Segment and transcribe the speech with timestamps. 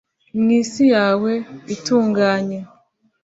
[0.39, 1.31] mwisi yawe
[1.75, 2.59] itunganye